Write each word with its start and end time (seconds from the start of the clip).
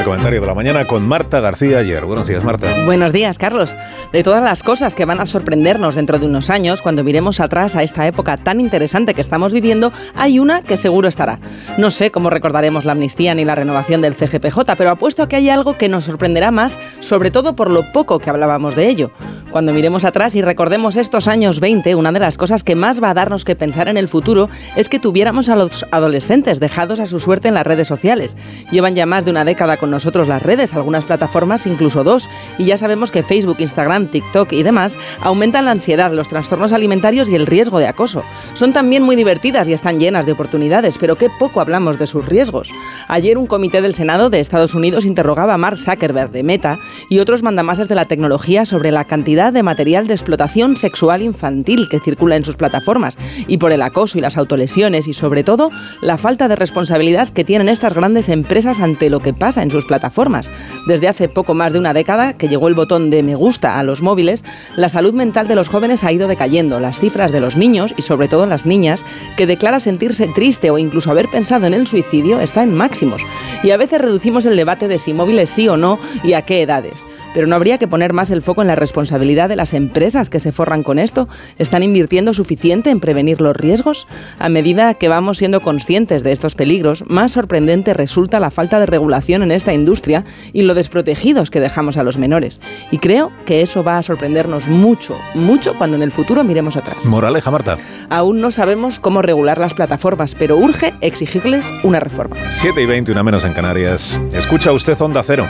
primer 0.00 0.04
comentario 0.04 0.40
de 0.40 0.46
la 0.46 0.54
mañana 0.54 0.86
con 0.86 1.06
Marta 1.06 1.40
García 1.40 1.78
ayer. 1.78 2.04
Buenos 2.04 2.26
días, 2.26 2.42
Marta. 2.42 2.84
Buenos 2.86 3.12
días, 3.12 3.38
Carlos. 3.38 3.76
De 4.12 4.22
todas 4.22 4.42
las 4.42 4.62
cosas 4.62 4.94
que 4.94 5.04
van 5.04 5.20
a 5.20 5.26
sorprendernos 5.26 5.94
dentro 5.94 6.18
de 6.18 6.26
unos 6.26 6.48
años, 6.48 6.80
cuando 6.80 7.04
miremos 7.04 7.40
atrás 7.40 7.76
a 7.76 7.82
esta 7.82 8.06
época 8.06 8.36
tan 8.36 8.60
interesante 8.60 9.14
que 9.14 9.20
estamos 9.20 9.52
viviendo, 9.52 9.92
hay 10.14 10.38
una 10.38 10.62
que 10.62 10.76
seguro 10.76 11.08
estará. 11.08 11.38
No 11.76 11.90
sé 11.90 12.10
cómo 12.10 12.30
recordaremos 12.30 12.84
la 12.84 12.92
amnistía 12.92 13.34
ni 13.34 13.44
la 13.44 13.54
renovación 13.54 14.00
del 14.00 14.14
CGPJ, 14.14 14.60
pero 14.78 14.90
apuesto 14.90 15.22
a 15.22 15.28
que 15.28 15.36
hay 15.36 15.50
algo 15.50 15.76
que 15.76 15.88
nos 15.88 16.04
sorprenderá 16.04 16.50
más, 16.50 16.78
sobre 17.00 17.30
todo 17.30 17.54
por 17.54 17.70
lo 17.70 17.92
poco 17.92 18.20
que 18.20 18.30
hablábamos 18.30 18.76
de 18.76 18.88
ello. 18.88 19.10
Cuando 19.50 19.72
miremos 19.72 20.04
atrás 20.04 20.34
y 20.34 20.42
recordemos 20.42 20.96
estos 20.96 21.26
años 21.28 21.60
20, 21.60 21.94
una 21.96 22.12
de 22.12 22.20
las 22.20 22.38
cosas 22.38 22.62
que 22.62 22.76
más 22.76 23.02
va 23.02 23.10
a 23.10 23.14
darnos 23.14 23.44
que 23.44 23.56
pensar 23.56 23.88
en 23.88 23.96
el 23.96 24.08
futuro 24.08 24.48
es 24.76 24.88
que 24.88 25.00
tuviéramos 25.00 25.48
a 25.48 25.56
los 25.56 25.84
adolescentes 25.90 26.60
dejados 26.60 27.00
a 27.00 27.06
su 27.06 27.18
suerte 27.18 27.48
en 27.48 27.54
las 27.54 27.66
redes 27.66 27.88
sociales. 27.88 28.36
Llevan 28.70 28.94
ya 28.94 29.06
más 29.06 29.24
de 29.24 29.32
una 29.32 29.44
década 29.44 29.76
con 29.76 29.89
nosotros 29.90 30.28
las 30.28 30.42
redes, 30.42 30.74
algunas 30.74 31.04
plataformas 31.04 31.66
incluso 31.66 32.04
dos, 32.04 32.28
y 32.58 32.64
ya 32.64 32.78
sabemos 32.78 33.12
que 33.12 33.22
Facebook, 33.22 33.56
Instagram, 33.58 34.08
TikTok 34.08 34.52
y 34.52 34.62
demás 34.62 34.98
aumentan 35.20 35.64
la 35.64 35.72
ansiedad, 35.72 36.12
los 36.12 36.28
trastornos 36.28 36.72
alimentarios 36.72 37.28
y 37.28 37.34
el 37.34 37.46
riesgo 37.46 37.78
de 37.78 37.86
acoso. 37.86 38.22
Son 38.54 38.72
también 38.72 39.02
muy 39.02 39.16
divertidas 39.16 39.68
y 39.68 39.72
están 39.72 39.98
llenas 39.98 40.26
de 40.26 40.32
oportunidades, 40.32 40.98
pero 40.98 41.16
qué 41.16 41.28
poco 41.38 41.60
hablamos 41.60 41.98
de 41.98 42.06
sus 42.06 42.26
riesgos. 42.26 42.70
Ayer 43.08 43.38
un 43.38 43.46
comité 43.46 43.82
del 43.82 43.94
Senado 43.94 44.30
de 44.30 44.40
Estados 44.40 44.74
Unidos 44.74 45.04
interrogaba 45.04 45.54
a 45.54 45.58
Mark 45.58 45.78
Zuckerberg 45.78 46.30
de 46.30 46.42
Meta 46.42 46.78
y 47.08 47.18
otros 47.18 47.42
mandamases 47.42 47.88
de 47.88 47.94
la 47.94 48.04
tecnología 48.04 48.64
sobre 48.64 48.90
la 48.90 49.04
cantidad 49.04 49.52
de 49.52 49.62
material 49.62 50.06
de 50.06 50.14
explotación 50.14 50.76
sexual 50.76 51.22
infantil 51.22 51.88
que 51.88 52.00
circula 52.00 52.36
en 52.36 52.44
sus 52.44 52.56
plataformas 52.56 53.18
y 53.46 53.58
por 53.58 53.72
el 53.72 53.82
acoso 53.82 54.18
y 54.18 54.20
las 54.20 54.36
autolesiones 54.36 55.08
y 55.08 55.14
sobre 55.14 55.44
todo 55.44 55.70
la 56.00 56.18
falta 56.18 56.48
de 56.48 56.56
responsabilidad 56.56 57.28
que 57.30 57.44
tienen 57.44 57.68
estas 57.68 57.94
grandes 57.94 58.28
empresas 58.28 58.80
ante 58.80 59.10
lo 59.10 59.20
que 59.20 59.34
pasa 59.34 59.62
en 59.62 59.70
sus 59.70 59.79
plataformas. 59.84 60.50
Desde 60.86 61.08
hace 61.08 61.28
poco 61.28 61.54
más 61.54 61.72
de 61.72 61.78
una 61.78 61.94
década 61.94 62.32
que 62.34 62.48
llegó 62.48 62.68
el 62.68 62.74
botón 62.74 63.10
de 63.10 63.22
me 63.22 63.34
gusta 63.34 63.78
a 63.78 63.82
los 63.82 64.02
móviles, 64.02 64.44
la 64.76 64.88
salud 64.88 65.14
mental 65.14 65.48
de 65.48 65.54
los 65.54 65.68
jóvenes 65.68 66.04
ha 66.04 66.12
ido 66.12 66.28
decayendo. 66.28 66.80
Las 66.80 67.00
cifras 67.00 67.32
de 67.32 67.40
los 67.40 67.56
niños 67.56 67.94
y 67.96 68.02
sobre 68.02 68.28
todo 68.28 68.46
las 68.46 68.66
niñas 68.66 69.04
que 69.36 69.46
declara 69.46 69.80
sentirse 69.80 70.28
triste 70.28 70.70
o 70.70 70.78
incluso 70.78 71.10
haber 71.10 71.28
pensado 71.28 71.66
en 71.66 71.74
el 71.74 71.86
suicidio 71.86 72.40
está 72.40 72.62
en 72.62 72.74
máximos. 72.74 73.22
Y 73.62 73.70
a 73.70 73.76
veces 73.76 74.00
reducimos 74.00 74.46
el 74.46 74.56
debate 74.56 74.88
de 74.88 74.98
si 74.98 75.12
móviles 75.12 75.50
sí 75.50 75.68
o 75.68 75.76
no 75.76 75.98
y 76.22 76.34
a 76.34 76.42
qué 76.42 76.62
edades. 76.62 77.04
Pero 77.34 77.46
no 77.46 77.54
habría 77.54 77.78
que 77.78 77.88
poner 77.88 78.12
más 78.12 78.30
el 78.30 78.42
foco 78.42 78.62
en 78.62 78.68
la 78.68 78.74
responsabilidad 78.74 79.48
de 79.48 79.56
las 79.56 79.72
empresas 79.72 80.28
que 80.30 80.40
se 80.40 80.52
forran 80.52 80.82
con 80.82 80.98
esto. 80.98 81.28
¿Están 81.58 81.82
invirtiendo 81.82 82.34
suficiente 82.34 82.90
en 82.90 83.00
prevenir 83.00 83.40
los 83.40 83.56
riesgos? 83.56 84.08
A 84.38 84.48
medida 84.48 84.94
que 84.94 85.08
vamos 85.08 85.38
siendo 85.38 85.60
conscientes 85.60 86.24
de 86.24 86.32
estos 86.32 86.54
peligros, 86.54 87.04
más 87.06 87.32
sorprendente 87.32 87.94
resulta 87.94 88.40
la 88.40 88.50
falta 88.50 88.80
de 88.80 88.86
regulación 88.86 89.42
en 89.42 89.52
esta 89.70 89.74
industria 89.74 90.24
y 90.52 90.62
lo 90.62 90.74
desprotegidos 90.74 91.50
que 91.50 91.60
dejamos 91.60 91.96
a 91.96 92.02
los 92.02 92.18
menores. 92.18 92.60
Y 92.90 92.98
creo 92.98 93.30
que 93.44 93.62
eso 93.62 93.84
va 93.84 93.98
a 93.98 94.02
sorprendernos 94.02 94.68
mucho, 94.68 95.16
mucho 95.34 95.76
cuando 95.78 95.96
en 95.96 96.02
el 96.02 96.10
futuro 96.10 96.42
miremos 96.42 96.76
atrás. 96.76 97.06
Moraleja, 97.06 97.50
Marta. 97.50 97.78
Aún 98.08 98.40
no 98.40 98.50
sabemos 98.50 98.98
cómo 98.98 99.22
regular 99.22 99.58
las 99.58 99.74
plataformas, 99.74 100.34
pero 100.34 100.56
urge 100.56 100.94
exigirles 101.00 101.72
una 101.84 102.00
reforma. 102.00 102.36
7 102.50 102.82
y 102.82 102.86
20, 102.86 103.12
una 103.12 103.22
menos 103.22 103.44
en 103.44 103.52
Canarias. 103.52 104.20
Escucha 104.32 104.72
usted 104.72 105.00
Onda 105.00 105.22
Cero. 105.22 105.46